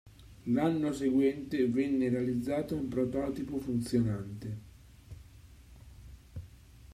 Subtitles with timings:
[0.45, 4.57] L'anno seguente venne realizzato un prototipo funzionante.